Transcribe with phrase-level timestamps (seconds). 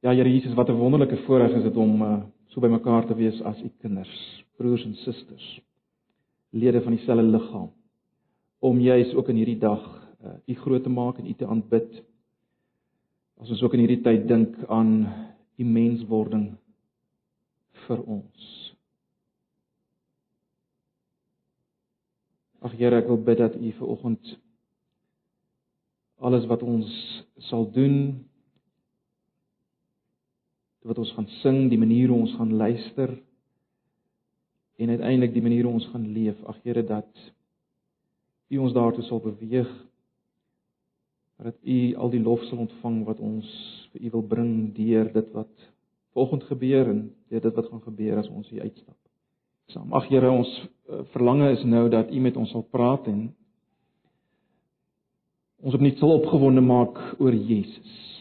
[0.00, 3.14] Ja, Here Jesus, wat 'n wonderlike voorreg is dit om uh, so by mekaar te
[3.14, 5.60] wees as u kinders, broers en susters,
[6.50, 7.72] lede van dieselfde liggaam.
[8.58, 9.82] Om juis ook in hierdie dag
[10.24, 12.02] uh, u groot te maak en u te aanbid.
[13.38, 15.12] As ons ook in hierdie tyd dink aan
[15.56, 16.54] u menswording
[17.86, 18.74] vir ons.
[22.62, 24.38] Ag Here, ek wil bid dat u vir oggend
[26.18, 26.86] alles wat ons
[27.50, 28.27] sal doen
[30.86, 33.16] wat ons gaan sing, die manier hoe ons gaan luister
[34.78, 36.38] en uiteindelik die manier hoe ons gaan leef.
[36.46, 37.10] Ag Here dat
[38.48, 39.68] U ons daartoe sal beweeg
[41.38, 43.48] dat U al die lof sal ontvang wat ons
[43.92, 45.68] vir U wil bring deur dit wat
[46.14, 48.96] vanoggend gebeur en deur dit wat gaan gebeur as ons hier uitstap.
[49.68, 49.92] Saam.
[49.92, 50.48] Ag Here, ons
[50.88, 53.28] eh, verlange is nou dat U met ons sal praat en
[55.62, 58.17] ons opnuut sal opgewonde maak oor Jesus.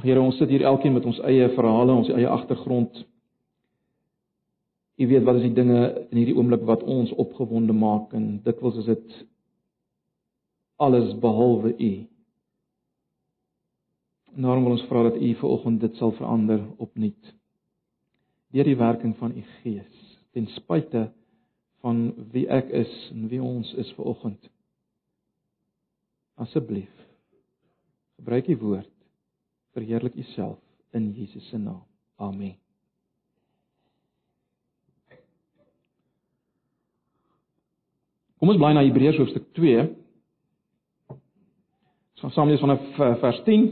[0.00, 3.02] Ag Here, ons sit hier elkeen met ons eie verhale, ons eie agtergrond.
[4.96, 8.78] U weet wat is die dinge in hierdie oomblik wat ons opgewonde maak en dikwels
[8.80, 9.18] is dit
[10.80, 11.90] alles behalwe U.
[14.32, 17.34] En daarom wil ons vra dat U vanoggend dit sal verander opnuut.
[18.56, 19.98] Deur die werking van U Gees,
[20.32, 21.10] ten spyte
[21.84, 24.48] van wie ek is en wie ons is vanoggend.
[26.40, 26.96] Asseblief
[28.16, 28.99] gebruik U woord
[29.74, 30.58] verheerlik U self
[30.92, 31.82] in Jesus se naam.
[32.16, 32.56] Amen.
[38.40, 39.82] Kom ons bly na Hebreërs hoofstuk 2.
[41.10, 43.66] Ons gaan saam lees vanaf eh, vers 10.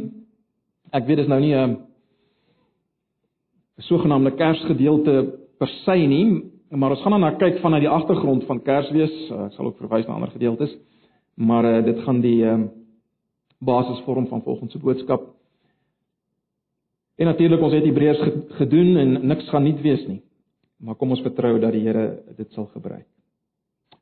[0.93, 1.77] Ek weet dis nou nie 'n
[3.79, 5.15] 'n sogenaamde Kersgedeelte
[5.59, 9.31] per se nie, maar ons gaan dan na kyk vanuit die agtergrond van Kersfees.
[9.31, 10.77] Eh, ek sal ook verwys na ander gedeeltes,
[11.35, 12.59] maar uh, dit gaan die uh,
[13.59, 15.38] basis vorm van volgende se boodskap.
[17.19, 18.21] En natuurlik ons het Hebreërs
[18.61, 20.21] gedoen en niks gaan nie wees nie.
[20.79, 22.05] Maar kom ons vertrou dat die Here
[22.39, 23.07] dit sal gebruik.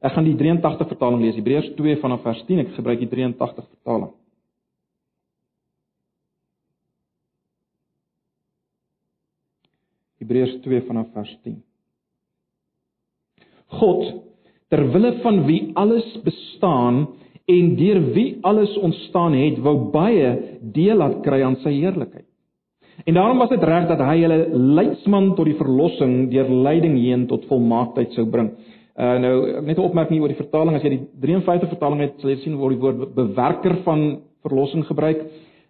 [0.05, 2.67] Ek gaan die 83 vertaling lees, Hebreërs 2 vanaf vers 10.
[2.67, 4.13] Ek gebruik die 83 vertaling.
[10.21, 11.57] Hebreërs 2 vanaf vers 10.
[13.81, 14.05] God,
[14.69, 17.07] ter wille van wie alles bestaan
[17.47, 20.33] en deur wie alles ontstaan het, wou baie
[20.77, 22.26] deel laat kry aan sy heerlikheid.
[23.05, 27.27] En daarom was dit reg dat hy hulle leidsman tot die verlossing deur lyding heen
[27.27, 28.51] tot volmaaktheid sou bring.
[28.97, 32.31] Uh nou net 'n opmerking oor die vertaling as jy die 53 vertaling het, sal
[32.31, 35.27] jy sien word die woord bewerker van verlossing gebruik.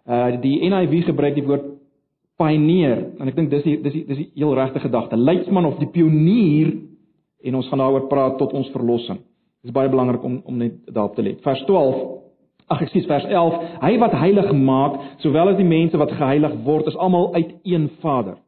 [0.06, 1.64] Uh die NIV gebruik die woord
[2.38, 5.16] pioneer en ek dink dis die dis die dis die heel regte gedagte.
[5.16, 6.72] Leidsman of die pionier
[7.42, 9.18] en ons gaan daaroor praat tot ons verlossing.
[9.62, 11.42] Dit is baie belangrik om om net daarop te let.
[11.42, 12.15] Vers 12
[12.66, 16.56] Ag ek sê vers 11, hy wat heilig maak, sowel as die mense wat geheilig
[16.66, 18.40] word, is almal uit een Vader.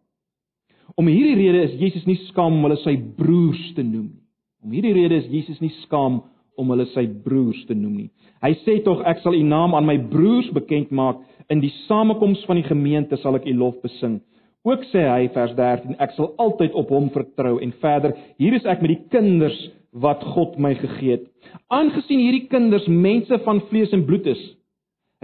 [0.98, 4.24] Om hierdie rede is Jesus nie skaam om hulle sy broers te noem nie.
[4.66, 6.22] Om hierdie rede is Jesus nie skaam
[6.58, 8.08] om hulle sy broers te noem nie.
[8.42, 11.20] Hy sê tog ek sal u naam aan my broers bekend maak
[11.52, 14.18] in die samekoms van die gemeente sal ek u lof besing.
[14.66, 18.66] Ook sê hy vers 13 ek sal altyd op hom vertrou en verder hier is
[18.66, 19.58] ek met die kinders
[20.02, 21.24] wat God my gegee het.
[21.72, 24.40] Aangesien hierdie kinders mense van vlees en bloed is,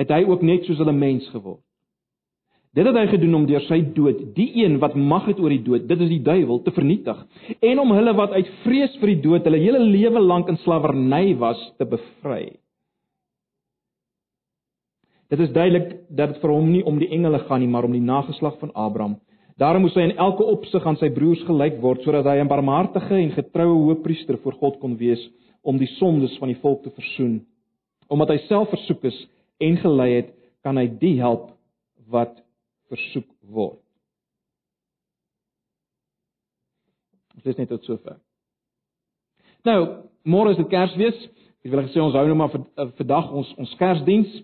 [0.00, 1.62] het hy ook net soos hulle mens geword.
[2.74, 5.62] Dit het hy gedoen om deur sy dood die een wat mag het oor die
[5.62, 7.20] dood, dit is die duiwel, te vernietig
[7.62, 11.36] en om hulle wat uit vrees vir die dood hulle hele lewe lank in slawerny
[11.38, 12.56] was, te bevry.
[15.30, 17.94] Dit is duidelik dat dit vir hom nie om die engele gaan nie, maar om
[17.94, 19.16] die nageslag van Abraham.
[19.60, 23.14] Daarom moes hy in elke opsig aan sy broers gelyk word sodat hy 'n barmhartige
[23.14, 25.22] en getroue hoëpriester voor God kon wees
[25.62, 27.46] om die sondes van die volk te versoen.
[28.08, 29.26] Omdat hy self versoek is
[29.60, 31.52] en gelei het, kan hy die help
[32.10, 32.42] wat
[32.90, 33.78] versoek word.
[37.34, 38.18] Dit is net tot sover.
[39.64, 41.28] Nou, môre is dit Kersfees.
[41.64, 44.42] Ek wil gesê ons hou nou maar vir eh, vandag ons ons Kersdiens.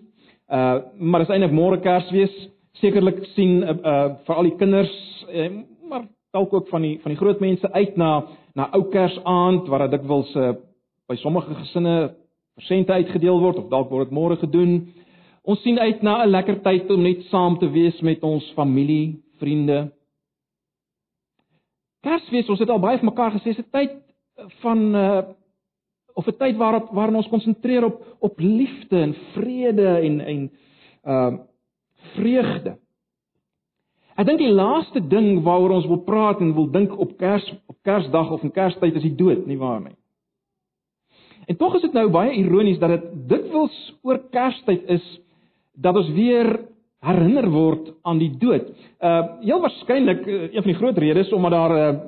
[0.49, 2.33] Uh maar dis eintlik môre Kersfees
[2.79, 4.95] sekerlik sien uh, uh vir al die kinders
[5.27, 5.49] uh,
[5.89, 8.23] maar dalk ook van die van die groot mense uit na
[8.55, 10.53] na ou Kersaand waar dit dikwels uh,
[11.07, 12.15] by sommige gesinne
[12.55, 14.93] persente uitgedeel word of dalk word dit môre gedoen.
[15.43, 19.19] Ons sien uit na 'n lekker tyd om net saam te wees met ons familie,
[19.39, 19.91] vriende.
[22.03, 23.91] Kersfees, ons het al baie vir mekaar gesê, is 'n tyd
[24.61, 25.21] van uh
[26.13, 30.51] of 'n tyd waarop waarin ons konsentreer op op liefde en vrede en en
[31.05, 31.33] uh
[32.15, 32.77] vreugde.
[34.19, 37.77] Ek dink die laaste ding waaroor ons wil praat en wil dink op Kers op
[37.87, 39.95] Kersdag of in Kerstyd is die dood, nie waar nie?
[41.49, 45.05] En tog is dit nou baie ironies dat dit dikwels oor Kerstyd is
[45.73, 46.51] dat ons weer
[47.01, 48.69] herinner word aan die dood.
[49.01, 51.99] Uh heel waarskynlik uh, een van die groot redes omdat daar uh,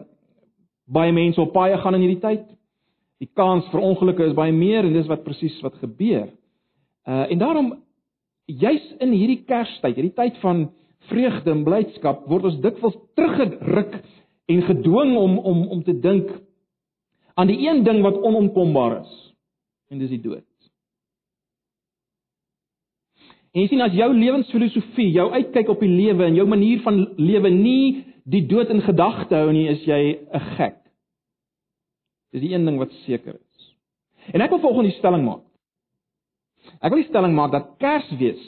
[0.85, 2.45] baie mense op paaie gaan in hierdie tyd.
[3.23, 6.27] Die kans vir ongelukke is baie meer en dis wat presies wat gebeur.
[7.07, 7.73] Uh en daarom
[8.45, 10.67] juis in hierdie Kerstyd, hierdie tyd van
[11.09, 13.99] vreugde en blydskap, word ons dikwels teruggeruk
[14.51, 16.29] en gedwing om om om te dink
[17.39, 19.13] aan die een ding wat onontkombaar is.
[19.89, 20.45] En dis die dood.
[23.53, 27.03] En jy sien as jou lewensfilosofie, jou uitkyk op die lewe en jou manier van
[27.21, 30.79] lewe nie die dood in gedagte hou nie, is jy 'n gek.
[32.33, 33.75] Dis die een ding wat seker is.
[34.33, 35.43] En ek wil volgens die stelling maak.
[36.83, 38.41] Ek wil die stelling maak dat Kersfees,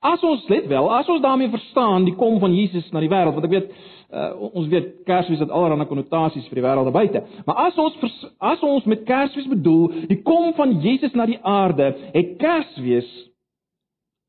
[0.00, 3.34] as ons let wel, as ons daarmee verstaan die kom van Jesus na die wêreld,
[3.36, 3.72] want ek weet
[4.14, 7.24] uh, ons weet Kersfees het allerlei konnotasies vir die wêreld buite.
[7.48, 7.98] Maar as ons
[8.38, 13.10] as ons met Kersfees bedoel die kom van Jesus na die aarde, het Kersfees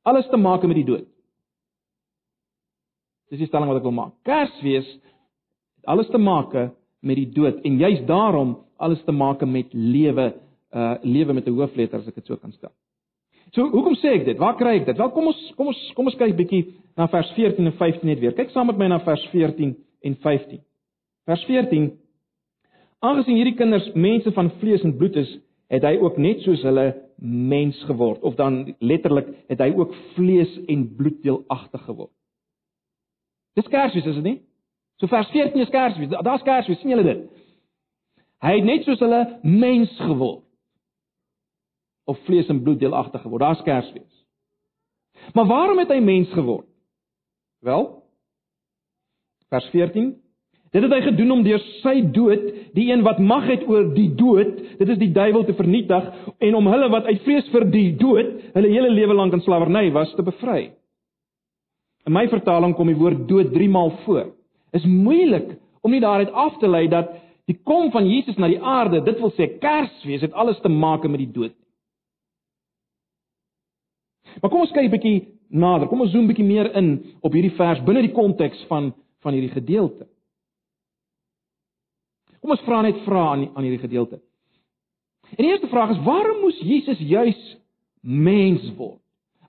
[0.10, 1.08] alles te maak met die dood.
[3.32, 4.18] Dis die stelling wat ek wil maak.
[4.28, 6.52] Kersfees het alles te maak
[7.02, 10.32] met die dood en juist daarom alles te maak met lewe,
[10.74, 12.74] uh lewe met 'n hoofletter as ek dit so kan stel.
[13.52, 14.38] So, hoekom sê ek dit?
[14.40, 14.98] Waar kry ek dit?
[14.98, 16.62] Wel, kom ons kom ons kom ons kyk bietjie
[17.00, 18.36] na vers 14 en 15 net weer.
[18.38, 19.74] Kyk saam met my na vers 14
[20.08, 20.62] en 15.
[21.28, 21.92] Vers 14
[23.02, 25.30] Aangesien hierdie kinders mense van vlees en bloed is,
[25.74, 30.52] het hy ook net soos hulle mens geword of dan letterlik het hy ook vlees
[30.70, 32.12] en bloed deelagtig geword.
[33.58, 34.38] Dis Kersfees is dit nie?
[35.02, 36.14] So vers 14 is Kersfees.
[36.14, 37.26] Daar's Kersfees, sien julle dit?
[38.46, 40.46] Hy het net soos hulle mens geword
[42.06, 43.42] of vlees en bloed deelagtig geword.
[43.42, 44.26] Daar's Kersfees.
[45.34, 46.68] Maar waarom het hy mens geword?
[47.62, 48.04] Wel,
[49.50, 50.16] vers 14
[50.72, 52.46] Dit het hy gedoen om deur sy dood
[52.78, 56.06] die een wat mag het oor die dood, dit is die duiwel te vernietig
[56.40, 59.90] en om hulle wat uit vrees vir die dood, hulle hele lewe lank in slawerny
[59.92, 60.70] was te bevry.
[62.08, 64.30] In my vertaling kom die woord dood 3 maal voor.
[64.72, 67.12] Is moeilik om nie daaruit af te lei dat
[67.52, 71.04] die kom van Jesus na die aarde, dit wil sê Kersfees het alles te maak
[71.04, 71.56] met die dood.
[74.40, 75.88] Maar kom ons kyk 'n bietjie nader.
[75.88, 79.54] Kom ons zoom bietjie meer in op hierdie vers binne die konteks van van hierdie
[79.54, 80.08] gedeelte.
[82.42, 84.20] Kom ons vra net vra aan aan hierdie gedeelte.
[85.38, 87.58] En die eerste vraag is waarom moes Jesus juis
[88.02, 89.00] mens word?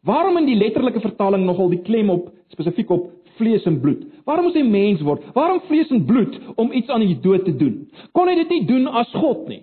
[0.03, 3.09] Waarom in die letterlike vertaling nogal die klem op spesifiek op
[3.39, 4.05] vlees en bloed?
[4.27, 5.25] Waarom moes hy mens word?
[5.35, 7.87] Waarom vlees en bloed om iets aan die dood te doen?
[8.13, 9.63] Kon hy dit nie doen as God nie?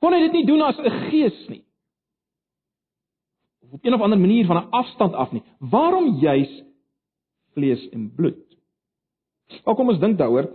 [0.00, 1.64] Kon hy dit nie doen as 'n gees nie?
[3.70, 5.42] Op een of ander manier van 'n afstand af nie?
[5.58, 6.62] Waarom juis
[7.52, 8.56] vlees en bloed?
[9.64, 10.50] Wel kom ons dink daaroor.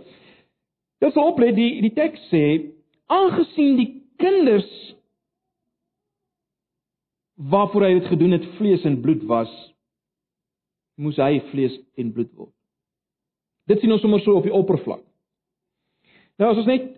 [0.98, 2.72] Dit sal oplet die die teks sê
[3.06, 4.94] aangesien die kinders
[7.36, 9.52] waarvoor hy dit gedoen het vlees en bloed was
[10.96, 12.52] moes hy vlees en bloed word.
[13.68, 15.02] Dit sien ons sommer so op die oppervlak.
[16.40, 16.88] Nou as ons net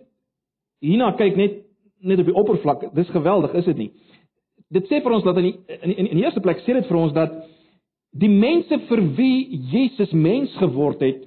[0.83, 1.65] hierna kyk net
[1.99, 3.89] net op die oppervlak, dis geweldig, is dit nie?
[4.73, 6.87] Dit sê vir ons dat in die, in, in, in die eerste plek sê dit
[6.89, 7.33] vir ons dat
[8.19, 11.25] die mense vir wie Jesus mens geword het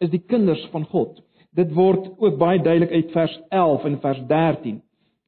[0.00, 1.18] is die kinders van God.
[1.54, 4.80] Dit word ook baie duidelik uit vers 11 en vers 13.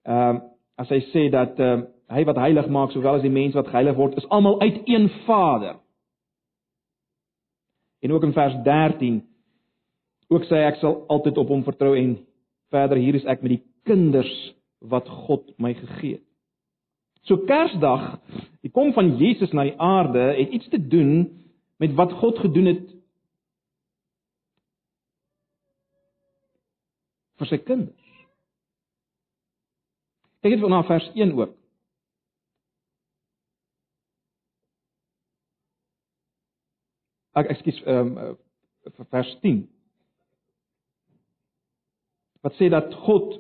[0.09, 0.49] Ehm uh,
[0.81, 3.71] as hy sê dat ehm uh, hy wat heilig maak sowel as die mens wat
[3.71, 5.79] geheilig word is almal uit een Vader.
[8.03, 9.23] En ook in vers 13
[10.29, 12.17] ook sê ek sal altyd op hom vertrou en
[12.73, 14.33] verder hier is ek met die kinders
[14.91, 16.27] wat God my gegee het.
[17.23, 18.19] So Kersdag,
[18.67, 21.29] die kom van Jesus na die aarde het iets te doen
[21.79, 22.89] met wat God gedoen het
[27.39, 27.99] vir sy kinders.
[30.43, 31.55] Kyk net na vers 1 ook.
[37.39, 39.63] Ek ekskuus ehm um, vers 10.
[42.43, 43.39] Wat sê dat God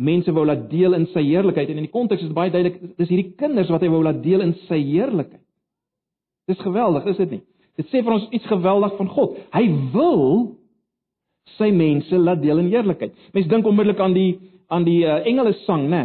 [0.00, 3.10] mense wou laat deel in sy heerlikheid en in die konteks is baie duidelik dis
[3.10, 5.42] hierdie kinders wat hy wou laat deel in sy heerlikheid.
[6.48, 7.42] Dis geweldig, is dit nie?
[7.78, 9.36] Dit sê vir ons iets geweldig van God.
[9.54, 9.64] Hy
[9.94, 10.24] wil
[11.56, 13.12] sy mense laat deel in heerlikheid.
[13.36, 14.30] Mens dink onmiddellik aan die
[14.70, 16.04] aan die uh, engele sang, né?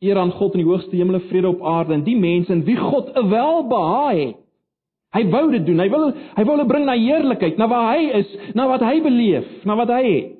[0.00, 2.64] Eer aan God in die hoogste hemel en vrede op aarde en die mense in
[2.64, 4.43] wie God 'n welbehae het.
[5.14, 5.78] Hy wou dit doen.
[5.78, 8.96] Hy wil hy wil hulle bring na heerlikheid, na waar hy is, na wat hy
[9.04, 10.32] beleef, na wat hy het.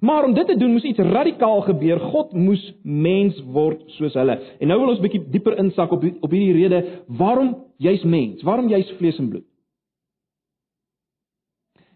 [0.00, 1.98] Maar om dit te doen moes iets radikaal gebeur.
[2.12, 4.36] God moes mens word soos hulle.
[4.62, 6.82] En nou wil ons bietjie dieper insak op op hierdie rede
[7.18, 8.44] waarom jy's mens?
[8.46, 9.46] Waarom jy's vlees en bloed?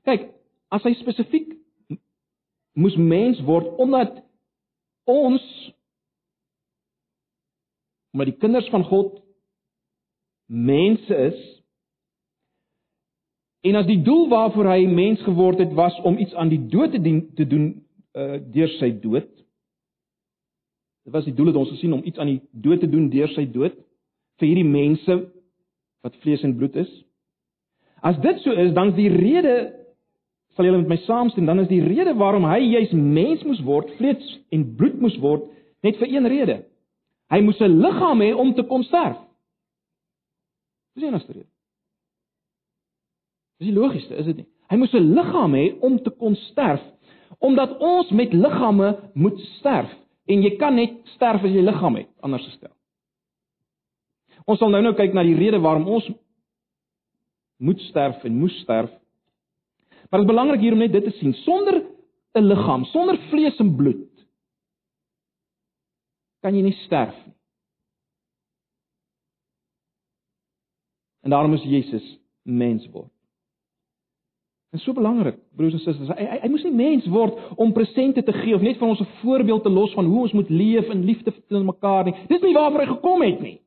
[0.02, 0.32] Kyk,
[0.74, 1.52] as hy spesifiek
[2.74, 4.18] moes mens word omdat
[5.06, 5.44] ons
[8.12, 9.21] omdat die kinders van God
[10.52, 11.38] mense is
[13.62, 16.92] en as die doel waarvoor hy mens geword het was om iets aan die dood
[16.92, 17.68] te dien te doen
[18.18, 19.28] uh, deur sy dood.
[21.06, 23.30] Dit was die doel het ons gesien om iets aan die dood te doen deur
[23.32, 23.78] sy dood
[24.40, 25.18] vir hierdie mense
[26.02, 26.90] wat vlees en bloed is.
[28.02, 29.54] As dit so is, dan is die rede
[30.56, 33.88] sal julle met my saamstem, dan is die rede waarom hy juis mens moes word,
[33.96, 35.46] vlees en bloed moes word,
[35.86, 36.56] net vir een rede.
[37.32, 39.16] Hy moes 'n liggaam hê om te kon sterf.
[40.92, 41.50] Dis die enigste rede.
[43.60, 44.48] Dis die logiesste, is dit nie?
[44.72, 46.82] Hy moes 'n liggaam hê om te kon sterf,
[47.40, 49.90] omdat ons met liggame moet sterf
[50.26, 52.70] en jy kan net sterf as jy liggaam het, anders gestel.
[54.46, 56.08] Ons sal nou nou kyk na die rede waarom ons
[57.58, 58.90] moet sterf en moes sterf.
[60.10, 61.34] Maar dit is belangrik hier om net dit te sien.
[61.34, 61.84] Sonder
[62.34, 64.08] 'n liggaam, sonder vlees en bloed
[66.42, 67.36] kan jy nie sterf nie.
[71.22, 73.10] En daarom is Jesus mens word.
[74.72, 78.22] En so belangrik, broers en susters, hy, hy hy moes nie mens word om presente
[78.24, 80.88] te gee of net vir ons 'n voorbeeld te los van hoe ons moet leef
[80.88, 82.14] in liefde vir mekaar nie.
[82.28, 83.58] Dis nie waarvoor hy gekom het nie.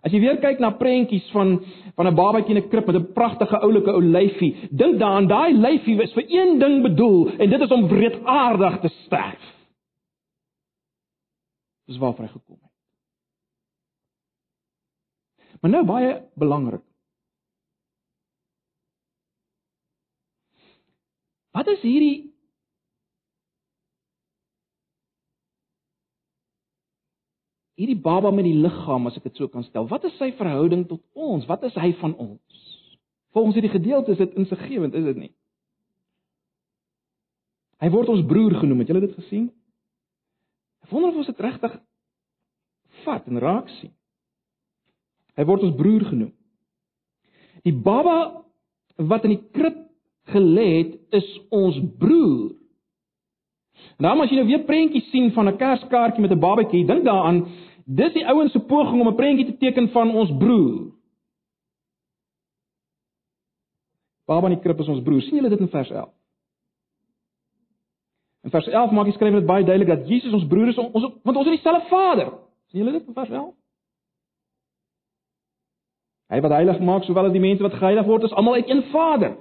[0.00, 1.60] As jy weer kyk na prentjies van
[1.96, 5.52] van 'n babatjie in 'n krib met 'n pragtige oulike ou lyfie, dink daaraan, daai
[5.52, 9.44] lyfie is vir een ding bedoel en dit is om wreedaardig te sterf.
[11.86, 12.75] Dis waarvoor hy gekom het.
[15.60, 16.84] Maar nou baie belangrik.
[21.56, 22.32] Wat is hierdie
[27.76, 29.88] hierdie baba met die liggaam as ek dit so kan stel?
[29.88, 31.48] Wat is sy verhouding tot ons?
[31.48, 32.62] Wat is hy van ons?
[33.36, 35.32] Volgens hierdie gedeelte is dit insiggewend, is dit nie?
[37.84, 39.50] Hy word ons broer genoem, het julle dit gesien?
[40.84, 41.76] Ek wonder of ons dit regtig
[43.04, 43.92] vat en raak sien.
[45.36, 46.32] Hy word ons broer genoem.
[47.66, 48.44] Die baba
[48.96, 49.82] wat in die krib
[50.32, 52.54] gelê het, is ons broer.
[53.96, 57.04] En dan as jy nou weer prentjies sien van 'n kerskaartjie met 'n babatjie, dink
[57.04, 57.46] daaraan,
[57.84, 60.92] dis die ouens se poging om 'n prentjie te teken van ons broer.
[64.26, 65.22] Baba in die krib is ons broer.
[65.22, 66.10] sien julle dit in vers 11?
[68.42, 71.12] In vers 11 maak die skrywer dit baie duidelik dat Jesus ons broer is, ons
[71.22, 72.32] want ons het dieselfde Vader.
[72.70, 73.54] Sien julle dit in vers 11?
[76.32, 78.82] Hy wat heilig maak sowel as die mense wat geheilig word, is almal uit een
[78.90, 79.36] Vader.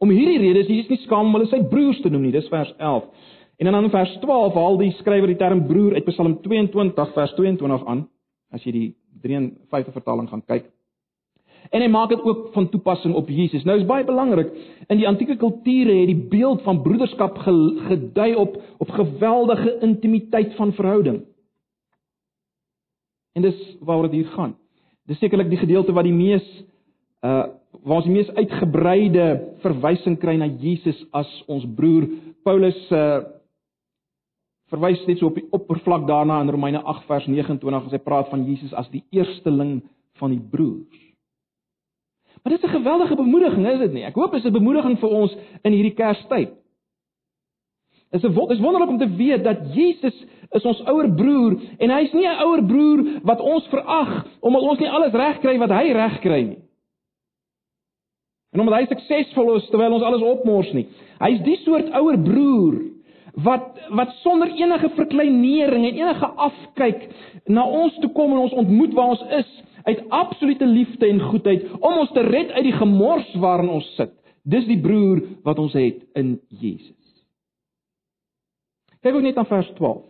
[0.00, 2.34] Om hierdie rede is Jesus nie skaam om hulle sy broers te noem nie.
[2.34, 3.08] Dis vers 11.
[3.60, 7.34] En dan in vers 12 haal die skrywer die term broer uit Psalm 22 vers
[7.36, 8.06] 22 aan.
[8.52, 8.86] As jy die
[9.24, 10.70] 53 vertaling gaan kyk.
[11.68, 13.66] En hy maak dit ook van toepassing op Jesus.
[13.68, 14.48] Nou is baie belangrik,
[14.88, 20.72] in die antieke kulture het die beeld van broederskap gedui op op geweldige intimiteit van
[20.72, 21.20] verhouding.
[23.36, 24.56] En dis waaroor dit hier gaan.
[25.08, 26.46] Dis sekerlik die gedeelte wat die mees
[27.24, 29.24] uh waar ons die mees uitgebreide
[29.62, 32.08] verwysing kry na Jesus as ons broer.
[32.44, 33.20] Paulus uh
[34.70, 38.28] verwys net so op die oppervlak daarna in Romeine 8 vers 29 as hy praat
[38.30, 39.80] van Jesus as die eersteling
[40.20, 41.06] van die broers.
[42.42, 44.04] Maar dit is 'n geweldige bemoediging, is dit nie?
[44.04, 46.50] Ek hoop dit is 'n bemoediging vir ons in hierdie Kerstyd.
[48.12, 50.24] Is 'n is wonderlik om te weet dat Jesus
[50.56, 54.78] is ons ouer broer en hy's nie 'n ouer broer wat ons verag omdat ons
[54.78, 56.62] nie alles reg kry wat hy reg kry nie.
[58.52, 60.88] En omdat hy suksesvol is terwyl ons alles opmors nie.
[61.20, 62.80] Hy's die soort ouer broer
[63.34, 67.08] wat wat sonder enige verkleinering en enige afkyk
[67.46, 69.50] na ons toe kom en ons ontmoet waar ons is
[69.84, 74.12] uit absolute liefde en goedheid om ons te red uit die gemors waarin ons sit.
[74.42, 76.96] Dis die broer wat ons het in Jesus.
[79.00, 80.09] Kyk ook net aan vers 12.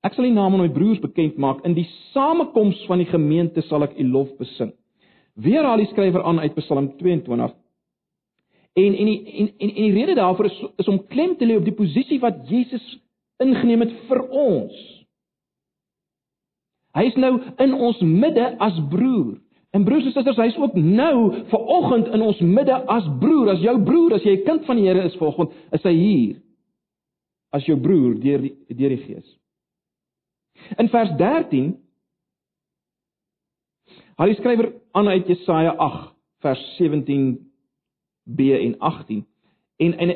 [0.00, 3.64] Ek sal die naam van my broers bekend maak in die samekoms van die gemeente
[3.68, 4.72] sal ek u lof besing.
[5.36, 7.52] Weer haal die skrywer aan uit Psalm 22.
[8.80, 11.58] En en die en en, en die rede daarvoor is is om klem te lê
[11.58, 12.86] op die posisie wat Jesus
[13.40, 14.80] ingeneem het vir ons.
[16.96, 19.36] Hy is nou in ons midde as broer.
[19.70, 23.52] En broers en susters, hy is ook nou ver oggend in ons midde as broer,
[23.52, 26.36] as jou broer, as jy 'n kind van die Here is vanoggend, is hy hier
[27.52, 29.39] as jou broer deur die deur die Gees.
[30.76, 31.70] In vers 13
[34.20, 36.10] Haal die skrywer aan uit Jesaja 8
[36.44, 39.26] vers 17b en 18.
[39.76, 40.10] En en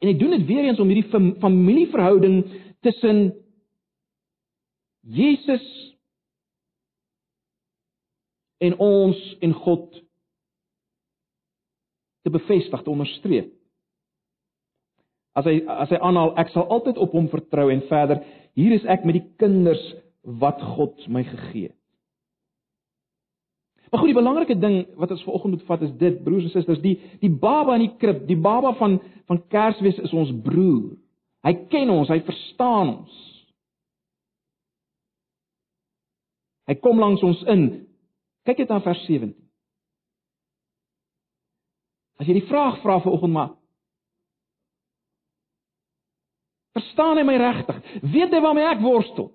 [0.00, 2.44] en hy doen dit weer eens om hierdie familieverhouding
[2.80, 3.34] tussen
[5.00, 5.66] Jesus
[8.58, 10.02] en ons en God
[12.22, 13.50] te bevestig, te onderstreep.
[15.34, 18.22] As hy as hy aanhaal ek sal altyd op hom vertrou en verder
[18.58, 19.82] hier is ek met die kinders
[20.40, 21.76] wat God my gegee het.
[23.90, 26.82] Maar goed, die belangrike ding wat ons vanoggend moet vat is dit, broers en susters,
[26.82, 30.94] die die baba in die krib, die baba van van Kersfees is ons broer.
[31.46, 33.18] Hy ken ons, hy verstaan ons.
[36.70, 37.64] Hy kom langs ons in.
[38.46, 39.32] Kyk net na vers 17.
[42.20, 43.54] As jy die vraag vra vanoggend maar
[46.76, 47.78] Verstaan hy my regtig?
[48.12, 49.30] Weet hy waarmee ek worstel?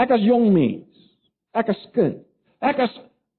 [0.00, 1.04] Ek as jong mens,
[1.54, 2.18] ek as kind,
[2.64, 2.94] ek as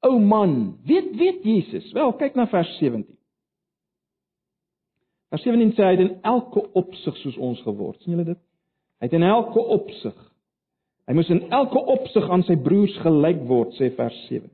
[0.06, 1.88] ou man, weet weet Jesus.
[1.94, 3.04] Wel, kyk na vers 17.
[5.34, 8.00] Vers 17 sê hy het in elke opsig soos ons geword.
[8.02, 8.42] sien julle dit?
[9.02, 10.16] Hy het in elke opsig.
[11.06, 14.50] Hy moes in elke opsig aan sy broers gelyk word, sê vers 17.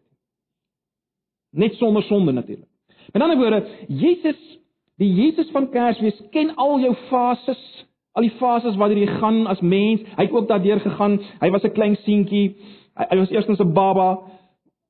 [1.61, 2.67] Net sonder sonde natuurlik.
[3.13, 4.39] Met ander woorde, Jesus,
[4.97, 7.61] die Jesus van Kersfees ken al jou fases
[8.11, 11.19] Al die fases waardeur jy gaan as mens, hy het ook daardeur gegaan.
[11.39, 12.57] Hy was 'n klein seentjie.
[12.99, 14.19] Hy, hy was eerstens 'n baba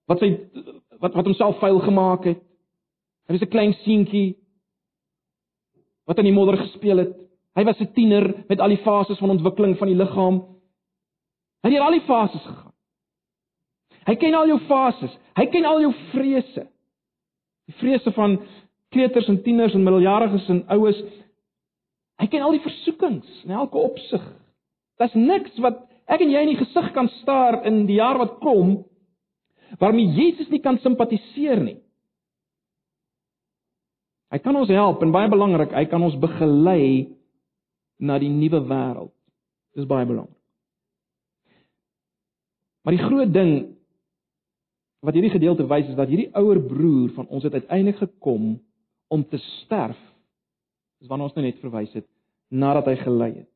[0.08, 0.39] wat sy
[1.00, 2.41] wat wat homself vuil gemaak het.
[3.27, 4.38] Hy was 'n klein seentjie
[6.05, 7.13] wat aan die modder gespeel het.
[7.55, 10.41] Hy was 'n tiener met al die fases van ontwikkeling van die liggaam.
[11.63, 12.74] Hy het al die fases gegaan.
[14.05, 15.17] Hy ken al jou fases.
[15.36, 16.67] Hy ken al jou vrese.
[17.67, 18.41] Die vrese van
[18.91, 21.00] kleuters en tieners en middeljariges en oues
[22.21, 24.21] Hy ken al die versoekings in elke opsig.
[25.01, 25.79] Daar's niks wat
[26.12, 28.81] ek en jy in die gesig kan staar in die jaar wat kom
[29.79, 31.79] waarmee Jesus nie kan simpatiseer nie.
[34.31, 37.10] Hy kan ons help en baie belangrik, hy kan ons begelei
[38.00, 39.13] na die nuwe wêreld.
[39.75, 40.38] Dis baie belangrik.
[42.83, 43.53] Maar die groot ding
[45.01, 48.60] wat hierdie gedeelte wys is dat hierdie ouer broer van ons het uiteindelik gekom
[49.12, 50.00] om te sterf
[51.01, 52.06] Dis waarna ons nou net verwys het
[52.51, 53.48] nadat hy gelei het.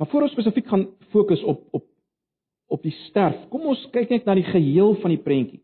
[0.00, 1.88] Maar voor ons spesifiek gaan fokus op op
[2.72, 5.60] op die sterf, kom ons kyk net na die geheel van die prentjie.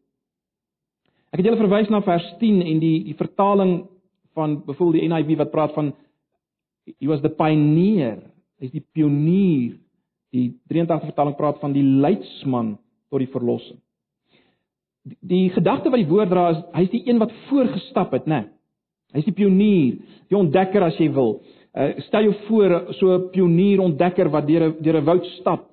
[1.33, 3.72] Ek het julle verwys na vers 10 en die die vertaling
[4.37, 5.94] van byvoorbeeld die NIV wat praat van
[6.85, 8.20] he was the pioneer,
[8.61, 9.78] hy's die pionier.
[10.37, 12.76] Die 83 vertaling praat van die leidsman
[13.10, 13.80] tot die verlossing
[15.20, 18.44] die, gedagte wat die woord dra is hy's die een wat voorgestap het, né?
[19.16, 21.38] Hy's die pionier, die ontdekker as jy wil.
[21.72, 25.68] Uh, stel jou voor so 'n pionier ontdekker wat deur 'n deur 'n woud stap.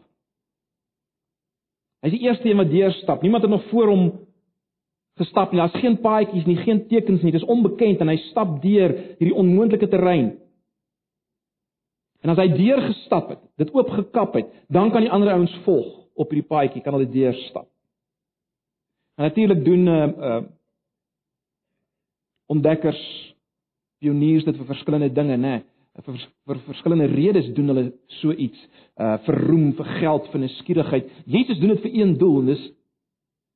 [2.03, 3.21] Hy's die eerste een wat deurstap.
[3.21, 4.19] Niemand het nog voor hom
[5.17, 5.59] gestap nie.
[5.59, 7.31] Daar's geen paadjies nie, geen tekens nie.
[7.31, 10.37] Dit is onbekend en hy stap deur hierdie onmoontlike terrein.
[12.21, 16.04] En as hy deur gestap het, dit oopgekap het, dan kan die ander ouens volg
[16.15, 17.67] op hierdie paadjie, kan hulle deurstap.
[19.15, 20.43] En natuurlik doen uh uh
[22.45, 22.99] ontdekkers
[23.99, 25.55] pioniers dit vir verskillende dinge, nê?
[26.05, 27.85] Vir, vir verskillende redes doen hulle
[28.19, 28.59] so iets.
[28.99, 31.13] Uh vir roem, vir geld, vir nuuskierigheid.
[31.25, 32.65] Jesus doen dit vir een doel en dis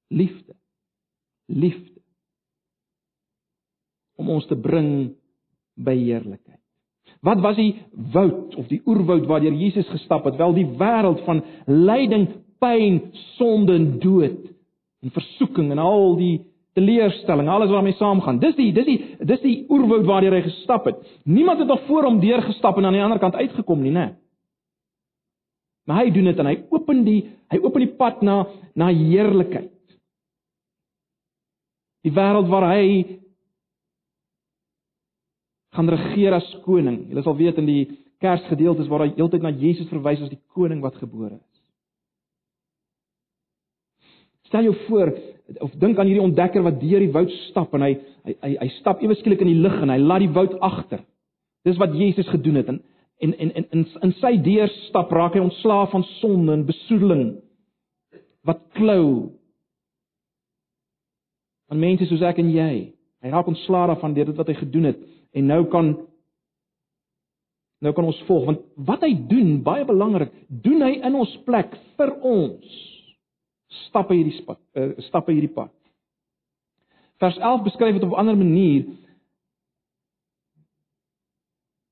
[0.09, 0.55] liefde.
[1.47, 2.01] Liefde.
[4.19, 4.89] Om ons te bring
[5.79, 6.59] by heerlikheid.
[7.25, 7.73] Wat was die
[8.13, 10.37] woud of die oerwoud waardeur Jesus gestap het?
[10.39, 13.01] Wel die wêreld van lyding, pyn,
[13.37, 14.47] sonde en dood
[14.99, 16.35] en versoeking en al die
[16.77, 18.39] teleurstelling, alles waarmee saamgaan.
[18.39, 20.99] Dis die dis die dis die oerwoud waar hy gestap het.
[21.23, 24.13] Niemand het nog voor hom deurgestap en aan die ander kant uitgekom nie, né?
[25.87, 27.19] Maar hy doen dit en hy open die
[27.49, 28.43] hy open die pad na
[28.77, 29.73] na heerlikheid.
[32.05, 33.19] Die wêreld waar hy
[35.75, 37.07] gaan regeer as koning.
[37.09, 37.83] Julle sal weet in die
[38.19, 41.48] Kersgedeeltes waar hy heeltyd na Jesus verwys as die koning wat gebore is.
[44.49, 45.13] Stel jou voor
[45.63, 47.93] of dink aan hierdie ontdekker wat deur die woud stap en hy
[48.27, 51.01] hy hy, hy stap ewe skielik in die lig en hy laat die woud agter.
[51.65, 52.81] Dis wat Jesus gedoen het en
[53.19, 57.25] en en in in, in sy deurstap raak hy ontslaaf van sonde en besoedeling
[58.47, 59.31] wat klou.
[61.69, 62.73] Van mense soos ek en jy.
[63.19, 65.01] Hy raak ontslaaf daarvan deur dit wat hy gedoen het
[65.37, 65.93] en nou kan
[67.85, 71.75] nou kan ons volg want wat hy doen baie belangrik, doen hy in ons plek
[71.99, 72.79] vir ons
[73.69, 75.73] stappe hierdie pad, uh, stappe hierdie pad.
[77.19, 78.85] Vers 11 beskryf dit op 'n ander manier.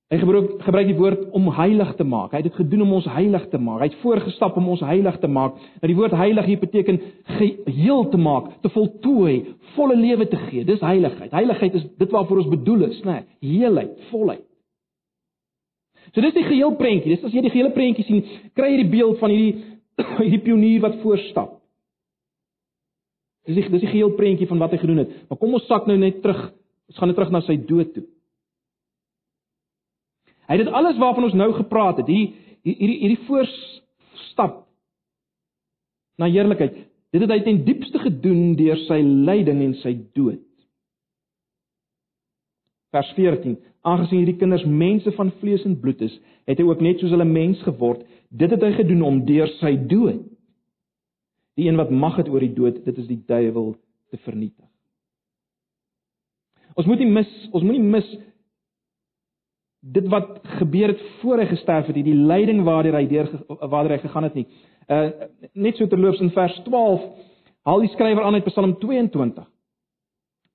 [0.07, 2.31] Hy gebruik gebruik die woord om heilig te maak.
[2.31, 3.81] Hy het dit gedoen om ons heilig te maak.
[3.81, 5.57] Hy het voorgestap om ons heilig te maak.
[5.81, 10.63] Nou die woord heilig hier beteken geheel te maak, te voltooi, volle lewe te gee.
[10.63, 11.31] Dis heiligheid.
[11.31, 13.11] Heiligheid is dit waarvoor ons bedoel is, né?
[13.11, 14.45] Nee, heelheid, volheid.
[16.13, 17.17] So dis die geheel prentjie.
[17.17, 18.23] Dis as jy die gehele prentjie sien,
[18.55, 19.75] kry jy die beeld van hierdie
[20.23, 21.56] hierdie pionier wat voorstap.
[23.47, 25.11] Dis die dis die geheel prentjie van wat hy gedoen het.
[25.29, 26.49] Maar kom ons sak nou net terug.
[26.91, 28.03] Ons gaan net terug na sy dood toe.
[30.47, 32.35] Hy het dit alles waarvan ons nou gepraat het, hierdie
[32.67, 34.61] hierdie hierdie voorstap
[36.19, 36.75] na heerlikheid.
[37.15, 40.43] Dit het hy ten diepste gedoen deur sy lyding en sy dood.
[42.95, 43.57] Vers 14.
[43.87, 46.15] Aangesien hierdie kinders mense van vlees en bloed is,
[46.47, 48.03] het hy ook net soos hulle mens geword.
[48.27, 50.25] Dit het hy gedoen om deur sy dood
[51.57, 53.73] die een wat mag het oor die dood, dit is die duiwel
[54.11, 54.65] te vernietig.
[56.77, 58.07] Ons moet nie mis, ons moenie mis
[59.81, 64.01] dit wat gebeur het voor hy gesterf het, die lyding waardeur hy deur waardeur hy
[64.03, 64.45] gegaan het nie.
[64.87, 65.09] Uh
[65.57, 67.03] net so terloops in vers 12
[67.67, 69.45] haal die skrywer aan uit Psalm 22.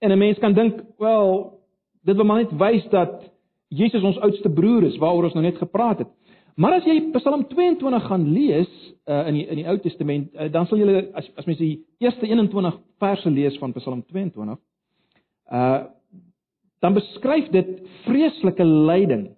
[0.03, 1.59] En 'n mens kan dink, wel,
[2.03, 3.33] dit wil maar net wys dat
[3.69, 6.09] Jesus ons oudste broer is waaroor ons nou net gepraat het.
[6.55, 8.71] Maar as jy Psalm 22 gaan lees
[9.09, 11.79] uh, in die in die Ou Testament, uh, dan sal jy as as mens die
[12.03, 14.61] eerste 21 verse lees van Psalm 22,
[15.53, 15.83] uh
[16.83, 17.69] dan beskryf dit
[18.03, 19.29] vreeslike lyding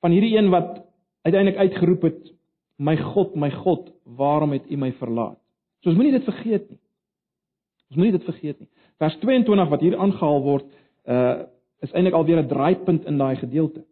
[0.00, 0.86] van hierdie een wat
[1.28, 2.30] uiteindelik uitgeroep het,
[2.78, 5.36] "My God, my God, waarom het U my verlaat?"
[5.82, 6.80] So ons moenie dit vergeet nie.
[7.90, 8.68] Ons moenie dit vergeet nie.
[8.98, 10.66] Vers 22 wat hier aangehaal word,
[11.06, 11.44] uh
[11.80, 13.84] is eintlik alweer 'n draaipunt in daai gedeelte.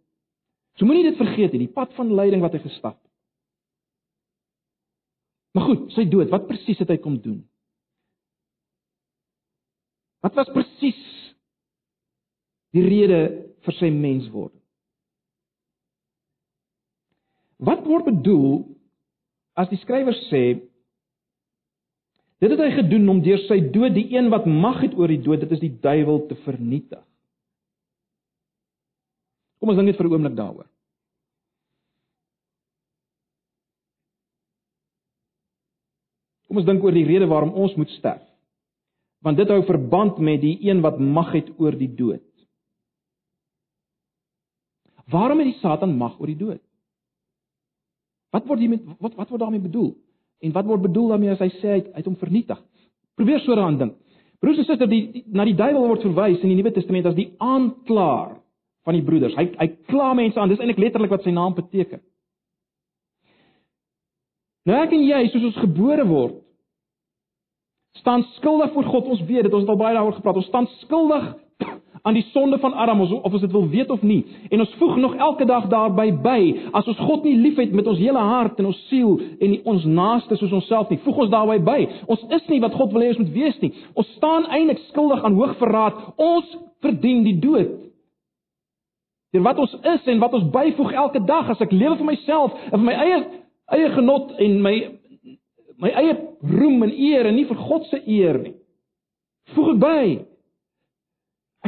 [0.76, 3.12] So moenie dit vergeet nie, die pad van lyding wat hy gestap het.
[5.56, 7.40] Maar goed, sy dood, wat presies het hy kom doen?
[10.24, 11.00] Wat was presies
[12.76, 13.20] die rede
[13.64, 14.60] vir sy menswording?
[17.64, 18.66] Wat word bedoel
[19.56, 20.44] as die skrywer sê
[22.36, 25.22] dit het hy gedoen om deur sy dood die een wat mag het oor die
[25.24, 27.05] dood, dit is die duiwel te vernietig?
[29.66, 30.66] Kom ons dink net vir 'n oomblik daaroor.
[36.46, 38.22] Kom ons dink oor die rede waarom ons moet sterf.
[39.26, 42.22] Want dit hou verband met die een wat mag het oor die dood.
[45.10, 46.62] Waarom het die Satan mag oor die dood?
[48.30, 49.96] Wat word hiermee wat wat word daarmee bedoel?
[50.46, 52.62] En wat word bedoel daarmee as hy sê hy het hom vernietig?
[53.16, 53.98] Probeer so daaraan dink.
[54.38, 57.18] Broers en susters, die, die na die duiwel word verwys in die Nuwe Testament as
[57.18, 58.45] die aanklaer
[58.86, 59.34] van die broeders.
[59.34, 60.52] Hy hy kla mense aan.
[60.52, 62.02] Dis eintlik letterlik wat sy naam beteken.
[64.66, 66.38] Nou ek en jy, soos ons gebore word,
[68.00, 69.10] staan skuldig voor God.
[69.16, 70.38] Ons weet dit, ons het al baie daaroor gepraat.
[70.38, 71.26] Ons staan skuldig
[72.06, 74.20] aan die sonde van Adam, of ons dit wil weet of nie.
[74.54, 76.38] En ons voeg nog elke dag daarby by,
[76.78, 79.86] as ons God nie liefhet met ons hele hart en ons siel en nie ons
[79.86, 81.80] naaste soos onsself nie, voeg ons daarby by.
[82.06, 83.72] Ons is nie wat God wil hê ons moet wees nie.
[83.98, 86.06] Ons staan eintlik skuldig aan hoogverraad.
[86.22, 86.54] Ons
[86.86, 87.85] verdien die dood
[89.36, 92.56] deur wat ons is en wat ons byvoeg elke dag as ek lewe vir myself
[92.70, 93.18] en vir my eie
[93.76, 94.74] eie genot en my
[95.82, 98.54] my eie roem en eer en nie vir God se eer nie.
[99.52, 100.04] Voeg ek by.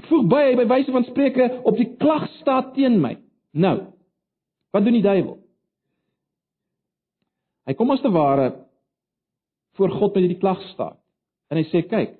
[0.00, 3.16] Ek voeg by by wyse van spreuke op die klag staat teen my.
[3.52, 3.76] Nou.
[4.72, 5.36] Wat doen die duiwel?
[7.68, 8.48] Hy kom as te ware
[9.76, 10.96] voor God met hierdie klag staat.
[11.52, 12.16] En hy sê kyk.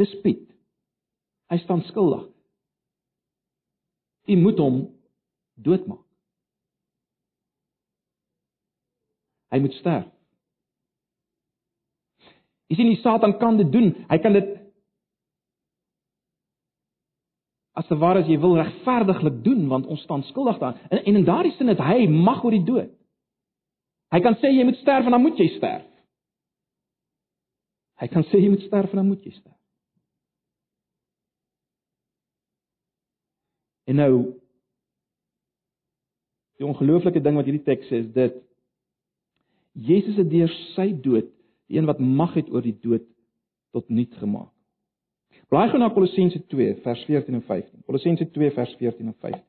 [0.00, 0.53] Dis Piet.
[1.52, 2.24] Hy staan skuldig.
[4.24, 4.80] U moet hom
[5.54, 6.02] doodmaak.
[9.52, 10.08] Hy moet sterf.
[12.72, 13.92] Jy sien die Satan kan dit doen.
[14.08, 14.48] Hy kan dit
[17.74, 20.80] as te ware as jy wil regverdiglik doen want ons staan skuldig daaraan.
[20.90, 22.92] En, en in daardie sin het hy mag oor die dood.
[24.14, 25.86] Hy kan sê jy moet sterf en dan moet jy sterf.
[28.02, 29.58] Hy kan sê jy moet sterf en dan moet jy sterf.
[33.84, 34.12] En nou
[36.58, 38.40] die ongelooflike ding wat hierdie teks sê is dit
[39.74, 41.30] Jesus het deur sy dood
[41.68, 43.06] die een wat mag het oor die dood
[43.74, 44.52] tot nul gemaak.
[45.50, 47.82] Blaai gou na Kolossense 2 vers 14 en 15.
[47.88, 49.42] Kolossense 2 vers 14 en 15.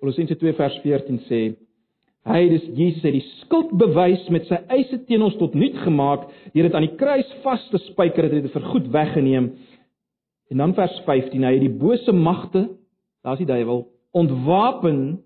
[0.00, 1.40] Kolossense 2 vers 14 sê
[2.30, 6.26] hy dis Jesus het die skuld bewys met sy eise teen ons tot nul gemaak
[6.54, 9.50] deur dit aan die kruis vas te spyker het dit vir goed weggeneem.
[10.52, 12.66] En dan vers 15 hy het die bose magte,
[13.24, 13.84] daar's die duiwel,
[14.16, 15.20] ontwapen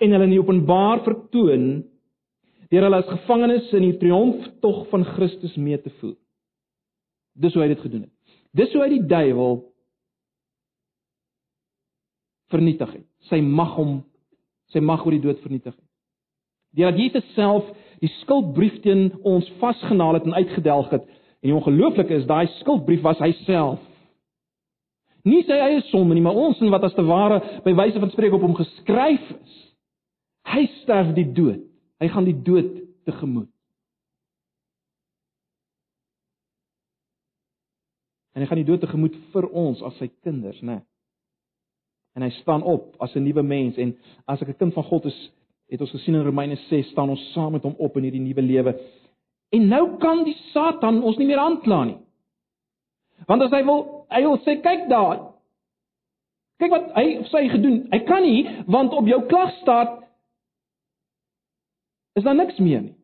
[0.00, 1.68] en hulle in openbaar vertoon
[2.72, 6.16] deur hulle as gevangenes in die triomftog van Christus mee te voer.
[7.36, 8.34] Dis hoe hy dit gedoen het.
[8.56, 9.60] Dis hoe hy die duiwel
[12.54, 13.06] vernietig het.
[13.28, 14.00] Sy mag hom
[14.72, 15.90] sy mag oor die dood vernietig het.
[16.74, 17.66] Deurdat Jesus self
[18.02, 21.04] die skuldbrief teen ons vasgenaal het en uitgedelg het.
[21.44, 23.82] En die ongelooflike is daai skuldbrief was hy self.
[25.24, 28.12] Nie sy eie sonde nie, maar ons en wat as te ware by wyse van
[28.12, 29.60] spreek op hom geskryf is.
[30.52, 31.62] Hy sterf die dood.
[32.02, 32.74] Hy gaan die dood
[33.08, 33.48] tegemoet.
[38.34, 40.82] En hy gaan die dood tegemoet vir ons as sy kinders, né?
[42.14, 43.96] En hy staan op as 'n nuwe mens en
[44.26, 45.30] as ek 'n kind van God is,
[45.68, 48.42] het ons gesien in Romeine 6 staan ons saam met hom op in hierdie nuwe
[48.42, 48.80] lewe.
[49.50, 51.98] En nou kan die Satan ons nie meer aankla nie.
[53.26, 55.20] Want as hy wil, hy wil sê kyk daar.
[56.58, 57.86] Kyk wat hy of sy gedoen.
[57.90, 60.02] Hy kan nie want op jou klagstaat
[62.14, 62.96] is daar niks meer nie.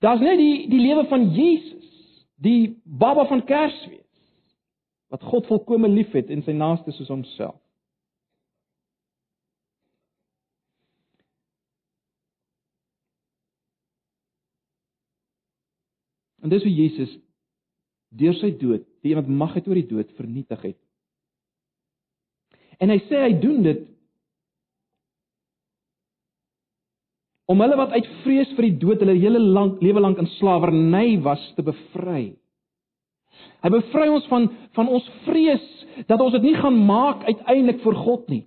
[0.00, 1.88] Daar's net die die lewe van Jesus,
[2.42, 4.00] die baba van Kersfees
[5.12, 7.61] wat God volkome liefhet en sy naaste soos homself.
[16.42, 17.12] En dis hoe Jesus
[18.12, 20.78] deur sy dood, die een wat mag het oor die dood vernietig het.
[22.82, 23.88] En hy sê hy doen dit
[27.52, 31.18] om hulle wat uit vrees vir die dood hulle hele lank lewe lank in slawerny
[31.24, 32.32] was te bevry.
[33.62, 35.66] Hy bevry ons van van ons vrees
[36.08, 38.44] dat ons dit nie gaan maak uiteindelik vir God nie.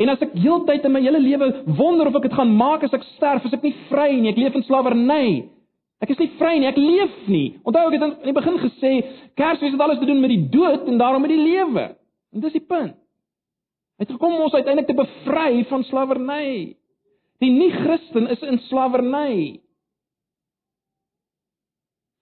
[0.00, 2.94] En as ek heeltyd in my hele lewe wonder of ek dit gaan maak as
[2.96, 5.24] ek sterf, as ek nie vry nie, ek leef in slawerny.
[6.02, 7.46] Ek is nie vry nie, ek leef nie.
[7.62, 8.92] Onthou ek het in die begin gesê,
[9.38, 11.92] Kersfees het alles te doen met die dood en daarom met die lewe.
[12.34, 12.96] En dis die punt.
[14.00, 16.74] Hy het gekom om ons uiteindelik te bevry van slawerny.
[17.42, 19.60] Die nie-Christen is in slawerny.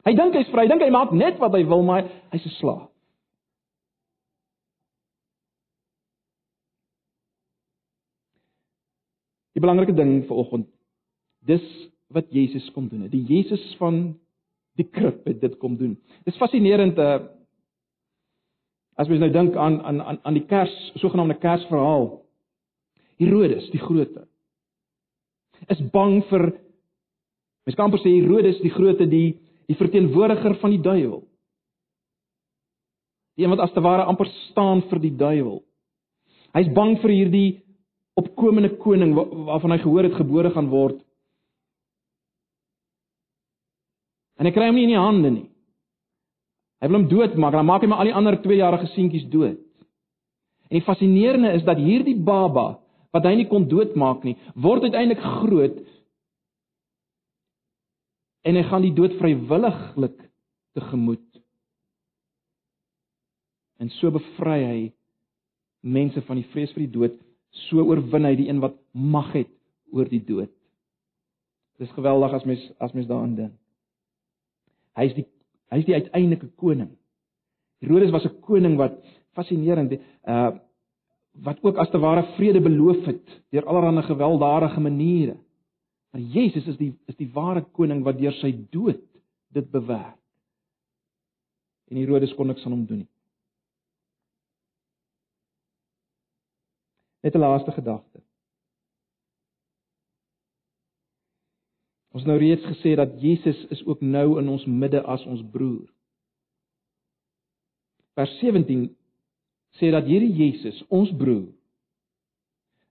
[0.04, 2.88] Hy dink hy's vry, dink hy maak net wat hy wil, maar hy's 'n slaaf.
[9.56, 10.68] Die belangrike ding vir oggend,
[11.44, 11.64] dis
[12.10, 13.08] wat Jesus kom doen.
[13.10, 14.18] Die Jesus van
[14.78, 15.96] die krib het dit kom doen.
[16.26, 17.20] Dis fascinerend uh
[19.00, 22.20] as mens nou dink aan aan aan die Kers, sogenaamde Kersverhaal.
[23.16, 24.26] Herodes, die Grote,
[25.72, 26.50] is bang vir
[27.64, 29.38] mens kan amper sê Herodes die Grote die
[29.70, 31.22] die verteenwoordiger van die duiwel.
[33.38, 35.62] Die een wat as te ware amper staan vir die duiwel.
[36.58, 37.50] Hy's bang vir hierdie
[38.18, 40.98] opkomende koning waarvan hy gehoor het gebore gaan word.
[44.40, 45.48] En hy kry hom nie in die hande nie.
[46.80, 49.60] Hy wil hom doodmaak, dan maak hy maar al die ander 2-jarige seentjies dood.
[50.70, 52.78] En die fascinerende is dat hierdie baba
[53.12, 55.80] wat hy nie kon doodmaak nie, word uiteindelik groot
[58.46, 60.16] en hy gaan die dood vrywilliglik
[60.78, 61.26] tegemoet.
[63.82, 64.78] En so bevry hy
[65.84, 67.18] mense van die vrees vir die dood,
[67.66, 69.50] so oorwin hy die een wat mag het
[69.92, 70.52] oor die dood.
[71.80, 73.59] Dis geweldig as mens as mens daaraan dink.
[75.00, 75.26] Hy's die
[75.70, 76.90] hy's die uiteindelike koning.
[77.80, 78.98] Herodes was 'n koning wat
[79.34, 79.92] fascinerend
[80.24, 80.58] uh
[81.32, 85.36] wat ook as te ware vrede beloof het deur allerlei gewelddadige maniere.
[86.10, 89.00] Maar Jesus is die is die ware koning wat deur sy dood
[89.54, 90.18] dit bewerk.
[91.90, 93.08] En Herodes kon niks aan hom doen nie.
[97.22, 98.20] Net 'n laaste gedagte.
[102.20, 105.86] Ons nou reeds gesê dat Jesus is ook nou in ons midde as ons broer.
[108.12, 108.90] Vers 17
[109.80, 111.46] sê dat hierdie Jesus, ons broer,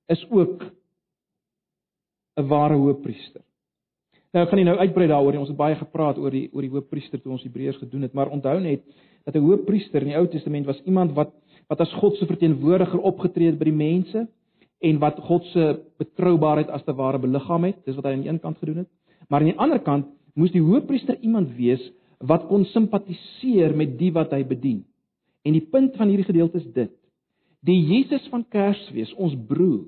[0.10, 0.64] is ook
[2.42, 3.44] 'n ware hoëpriester.
[4.34, 5.40] Nou ek gaan nie nou uitbrei daaroor nie.
[5.40, 8.34] Ons het baie gepraat oor die oor die hoëpriester toe ons Hebreërs gedoen het, maar
[8.34, 8.82] onthou net
[9.26, 11.34] dat 'n hoëpriester in die Ou Testament was iemand wat
[11.68, 14.28] wat as God se verteenwoordiger opgetree het by die mense
[14.80, 17.86] en wat God se betroubaarheid as te ware beliggaam het.
[17.86, 18.90] Dis wat hy aan die een kant gedoen het.
[19.30, 21.84] Maar aan die ander kant moes die hoëpriester iemand wees
[22.20, 24.82] wat kon simpatiseer met die wat hy bedien.
[25.46, 26.92] En die punt van hierdie gedeelte is dit:
[27.66, 29.88] die Jesus van Kersfees, ons broer,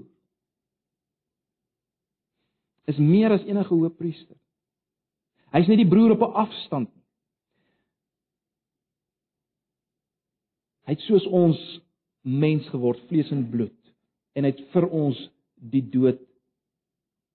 [2.90, 4.38] is meer as enige hoëpriester.
[5.56, 7.04] Hy's nie die broer op 'n afstand nie.
[10.88, 11.60] Hy het soos ons
[12.22, 13.78] mens geword, vlees en bloed,
[14.36, 15.18] en hy het vir ons
[15.56, 16.20] die dood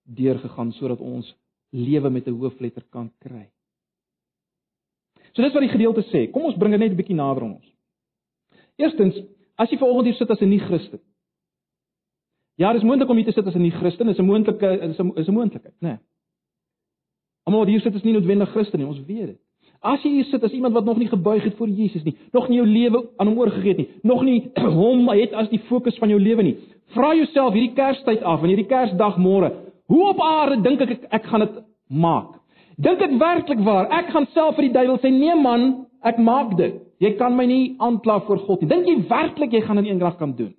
[0.04, 1.34] deurgegaan sodat ons
[1.70, 3.50] lewe met 'n hoofletter kan kry.
[5.32, 6.30] So dis wat die gedeelte sê.
[6.30, 7.72] Kom ons bring dit net 'n bietjie nader aan ons.
[8.76, 9.16] Eerstens,
[9.56, 11.00] as jy vanoggend hier sit as 'n nie-Christen,
[12.56, 15.12] Ja, dis moontlik om hier te sit as 'n nie-Christen, is 'n moontlike is 'n
[15.14, 15.88] is 'n moontlikheid, né?
[15.88, 15.98] Nee.
[17.44, 19.38] Almal wat hier sit is nie noodwendig Christen nie, ons weet dit.
[19.80, 22.48] As jy hier sit as iemand wat nog nie gebuig het voor Jesus nie, nog
[22.48, 24.50] nie jou lewe aan hom oorgegee het nie, nog nie
[24.80, 28.48] hom het as die fokus van jou lewe nie, vra jouself hierdie Kerstyd af en
[28.48, 29.52] hierdie Kersdag môre,
[29.86, 32.34] Hoe op aarde dink ek ek, ek gaan dit maak?
[32.76, 33.88] Dink dit werklik waar?
[33.94, 36.82] Ek gaan self vir die duiwel sê, "Nee man, ek maak dit.
[37.00, 38.68] Jy kan my nie aankla voor God nie.
[38.68, 40.54] Dink jy werklik jy gaan dit eendag kan doen?"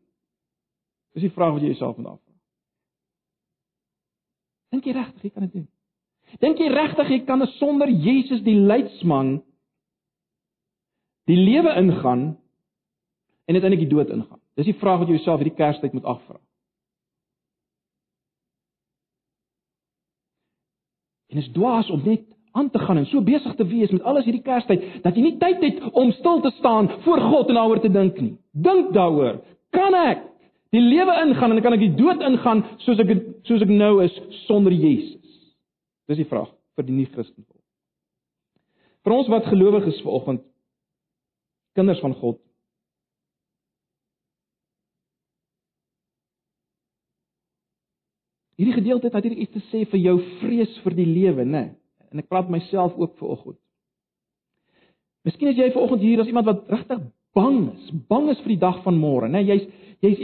[1.13, 2.33] Dis die vraag wat jy jouself moet afvra.
[4.71, 5.67] Dink jy regtig jy kan dit doen?
[6.39, 9.43] Dink jy regtig jy kan sonder Jesus die leidsman
[11.25, 12.37] die lewe ingaan
[13.47, 14.39] en uiteindelik die dood ingaan?
[14.55, 16.39] Dis die vraag wat jy jouself hierdie Kerstyd moet afvra.
[21.37, 22.23] En is dwaas om net
[22.57, 25.35] aan te gaan en so besig te wees met alles hierdie Kerstyd dat jy nie
[25.37, 28.33] tyd het om stil te staan voor God en daaroor te dink nie.
[28.51, 29.37] Dink daaroor.
[29.69, 30.23] Kan ek
[30.73, 33.13] die lewe ingaan en kan ek die dood ingaan soos ek
[33.45, 35.37] soos ek nou is sonder Jesus?
[36.09, 37.45] Dis die vraag vir die nie-Christen.
[39.05, 40.41] Vir ons wat gelowiges vanoggend
[41.77, 42.41] kinders van God
[48.57, 51.63] Hierdie gedeelte het natuurlik iets te sê vir jou vrees vir die lewe, né?
[52.09, 53.59] En ek praat myself ook vanoggend.
[55.27, 57.03] Miskien is jy vanoggend hier as iemand wat regtig
[57.37, 59.43] bang is, bang is vir die dag van môre, né?
[59.45, 59.67] Jy's
[60.01, 60.21] jy's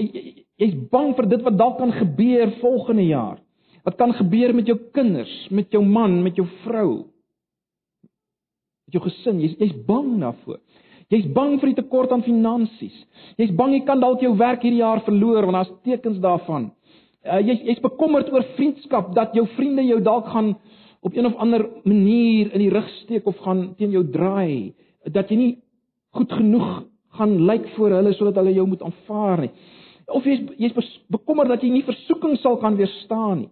[0.62, 3.38] jy's bang vir dit wat dalk kan gebeur volgende jaar.
[3.84, 7.04] Wat kan gebeur met jou kinders, met jou man, met jou vrou?
[8.88, 10.62] Met jou gesin, jy's jy's bang daarvoor.
[11.14, 12.96] Jy's bang vir die tekort aan finansies.
[13.38, 16.72] Jy's bang jy kan dalk jou werk hierdie jaar verloor want daar's tekens daarvan.
[17.24, 20.58] Uh, jy jy's bekommerd oor vriendskap dat jou vriende jou dalk gaan
[21.04, 24.74] op een of ander manier in die rug steek of gaan teen jou draai
[25.08, 25.54] dat jy nie
[26.16, 26.84] goed genoeg
[27.16, 29.52] gaan lyk vir hulle sodat hulle jou moet aanvaar nie.
[30.12, 33.52] Of jy's jy's bekommerd dat jy nie versoeking sal kan weerstaan nie.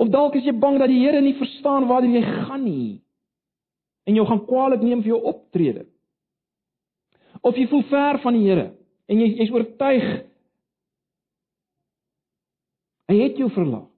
[0.00, 2.98] Of dalk is jy bang dat die Here nie verstaan waar jy gaan nie
[4.08, 5.84] en jou gaan kwaadlik neem vir jou optrede.
[7.46, 8.66] Of jy voel ver van die Here
[9.06, 10.08] en jy jy's oortuig
[13.10, 13.90] Hy het jou verlaat.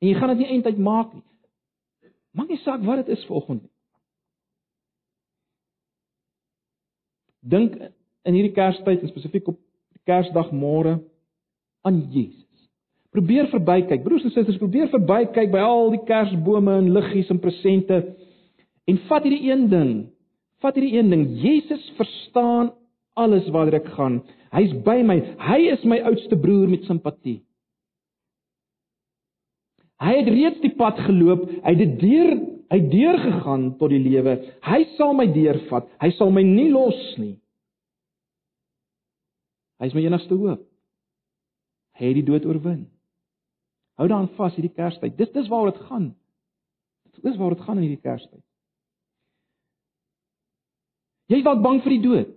[0.00, 1.24] En jy gaan dit nie eintlik maak nie.
[2.34, 3.72] Maak nie saak wat dit is vanoggend nie.
[7.44, 7.76] Dink
[8.24, 9.60] in hierdie Kerstyd en spesifiek op
[10.08, 10.96] Kersdag môre
[11.84, 12.40] aan Jesus.
[13.14, 18.00] Probeer verbykyk, broers en susters, probeer verbykyk by al die Kersbome en liggies en presente
[18.90, 19.92] en vat hierdie een ding.
[20.64, 21.26] Vat hierdie een ding.
[21.44, 22.72] Jesus verstaan
[23.20, 24.22] alles waar ek gaan.
[24.56, 25.20] Hy's by my.
[25.40, 27.42] Hy is my oudste broer met simpatie.
[30.02, 32.34] Hy het reeds die pad geloop, hy het dit deur
[32.74, 34.38] hy deur gegaan tot die lewe.
[34.66, 35.86] Hy sal my deurvat.
[36.02, 37.36] Hy sal my nie los nie.
[39.78, 40.64] Hy is my enigste hoop.
[41.98, 42.86] Hy het die dood oorwin.
[44.00, 45.14] Hou daan vas hierdie Kerstyd.
[45.18, 46.08] Dis dis waaroor dit gaan.
[47.22, 48.42] Dis waaroor dit gaan in hierdie Kerstyd.
[51.30, 52.32] Jy is dalk bang vir die dood.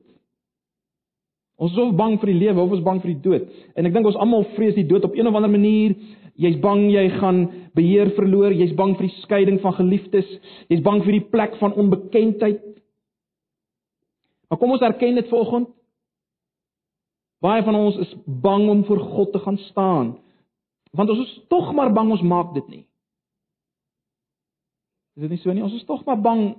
[1.58, 3.48] Ons is of bang vir die lewe of ons bang vir die dood.
[3.74, 5.96] En ek dink ons almal vrees die dood op een of ander manier.
[6.38, 7.40] Jy's bang jy gaan
[7.78, 10.28] beheer verloor, jy's bang vir die skeiding van geliefdes,
[10.70, 12.62] jy's bang vir die plek van onbekendheid.
[14.48, 15.74] Maar kom ons erken dit vanoggend.
[17.44, 20.16] Baie van ons is bang om voor God te gaan staan.
[20.98, 22.84] Want ons is tog maar bang ons maak dit nie.
[25.18, 25.66] Is dit nie so nie?
[25.66, 26.50] Ons is tog maar bang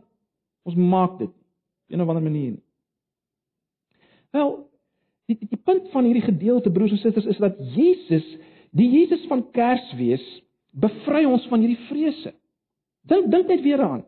[0.69, 2.63] ons maak dit op 'n of ander manier nie.
[4.31, 4.69] Wel,
[5.27, 8.37] die, die punt van hierdie gedeelte broers en susters is dat Jesus,
[8.77, 10.25] die Jesus van Kersfees,
[10.77, 12.35] bevry ons van hierdie vrese.
[13.09, 14.03] Dink dink net weer aan.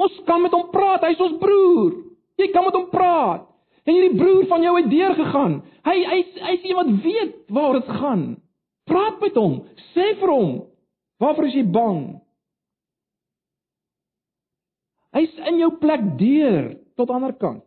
[0.00, 1.98] Ons kan met hom praat, hy's ons broer.
[2.40, 3.48] Jy kan met hom praat.
[3.82, 5.58] En hierdie broer van jou het deur gegaan.
[5.84, 8.24] Hy hy hy's iemand weet waar dit gaan.
[8.88, 9.60] Praat met hom,
[9.92, 10.54] sê vir hom,
[11.22, 12.00] waarvoor is jy bang?
[15.12, 17.62] Hy's in jou plek deur tot ander kant.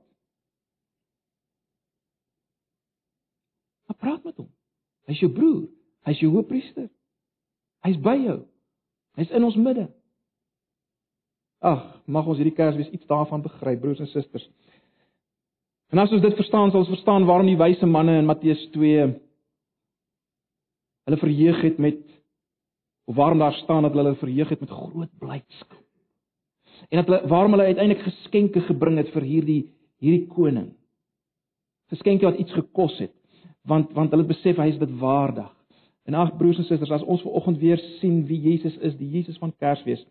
[4.05, 4.49] Praat met hom.
[5.09, 5.63] Hy's jou broer.
[6.05, 6.89] Hy's jou hoofpriester.
[7.85, 8.39] Hy's by jou.
[9.19, 9.87] Hy's in ons midde.
[11.65, 14.45] Ag, mag ons hierdie Kersfees iets daarvan begryp, broers en susters.
[15.93, 19.05] En as ons dit verstaan, sal ons verstaan waarom die wyse manne in Matteus 2
[21.05, 21.99] hulle verheug het met
[23.05, 25.81] of waarom daar staan dat hulle verheug het met groot blydskap.
[26.89, 29.61] En dat hulle waarom hulle uiteindelik geskenke gebring het vir hierdie
[30.01, 30.71] hierdie koning.
[31.93, 33.13] Geskenke wat iets gekos het
[33.65, 35.51] want want hulle besef hy is dit waardig.
[36.05, 39.09] En ag broers en susters, as ons ver oggend weer sien wie Jesus is, die
[39.09, 40.03] Jesus van Kersfees.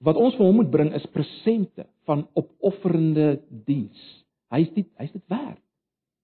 [0.00, 4.04] Wat ons vir hom moet bring is presente van opofferende diens.
[4.54, 5.60] Hy's dit hy's dit werd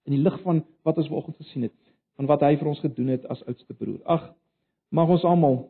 [0.07, 1.79] in die lig van wat ons ver oggend gesien het,
[2.17, 3.99] van wat hy vir ons gedoen het as oudste broer.
[4.07, 4.31] Ag,
[4.95, 5.65] mag ons almal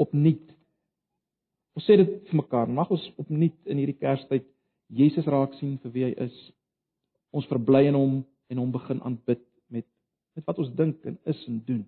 [0.00, 0.48] opnuut
[1.78, 4.46] Ons sê dit vir mekaar, mag ons opnuut in hierdie Kerstyd
[4.90, 6.34] Jesus raak sien vir wie hy is
[7.32, 8.16] ons verbly in hom
[8.50, 9.40] en hom begin aanbid
[10.40, 11.82] met wat ons dink en is en doen.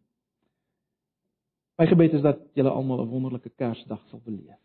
[1.80, 4.61] My gebed is dat julle almal 'n wonderlike Kersdag sal beleef.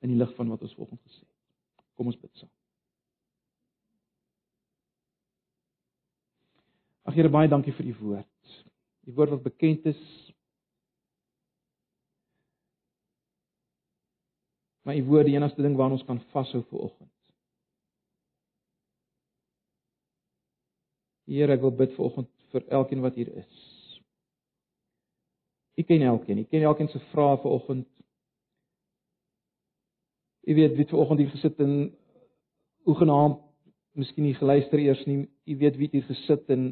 [0.00, 1.84] In die lig van wat ons vanoggend gesê het.
[1.94, 2.50] Kom ons bid saam.
[7.02, 8.64] Ag Here, baie dankie vir u woord.
[9.04, 10.32] Die woord wat bekend is.
[14.82, 17.17] Maar u woord die enigste ding waaraan ons kan vashou vir oggend.
[21.28, 23.64] Here, ek wil bid vir oggend vir elkeen wat hier is.
[25.76, 26.40] U ken elkeen.
[26.40, 27.88] U ken elkeen se vrae vir oggend.
[30.48, 31.74] U weet wie ver oggend hier gesit en
[32.88, 33.44] hoe genaamd
[33.98, 35.26] miskien nie geluister eers nie.
[35.44, 36.70] U weet wie hier gesit en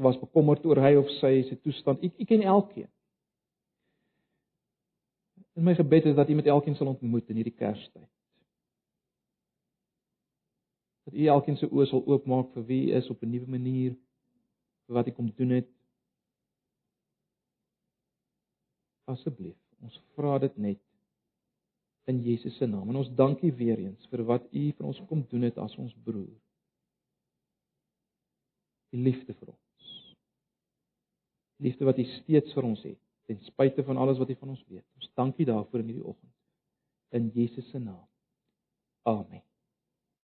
[0.00, 2.02] was bekommerd oor hy of sy se toestand.
[2.02, 2.88] U, u ken elkeen.
[5.56, 8.08] En my gebed is dat u met elkeen sal ontmoet in hierdie Kerstyd.
[11.06, 13.94] Dat u elkeen se oë sal oopmaak vir wie u is op 'n nuwe manier,
[14.86, 15.68] vir wat u kom doen het.
[19.06, 20.80] Asseblief, ons vra dit net
[22.06, 22.88] in Jesus se naam.
[22.88, 25.94] En ons dankie weer eens vir wat u vir ons kom doen het as ons
[26.04, 26.34] broer.
[28.90, 29.66] Die liefde vir ons
[31.56, 34.64] liefde wat U steeds vir ons het, ten spyte van alles wat U van ons
[34.68, 34.84] weet.
[35.00, 36.32] Ons dankie daarvoor in hierdie oggend.
[37.16, 38.06] In Jesus se naam.
[39.02, 39.42] Amen.